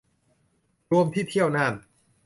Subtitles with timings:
[0.91, 1.73] รวมที่เที่ยวน่าน